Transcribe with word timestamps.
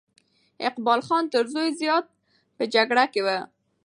اقبال 0.67 0.99
خان 1.07 1.23
تر 1.33 1.43
زوی 1.53 1.69
زیات 1.79 2.05
په 2.57 2.63
جګړه 2.73 3.05
کې 3.13 3.21
وو. 3.25 3.39